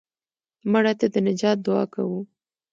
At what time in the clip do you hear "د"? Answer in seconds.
1.13-1.15